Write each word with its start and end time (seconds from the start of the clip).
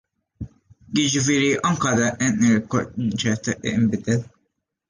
Jiġifieri 0.99 1.51
anke 1.71 1.91
dan 1.99 2.41
il-konċett 2.47 3.45
inbidel. 3.75 4.21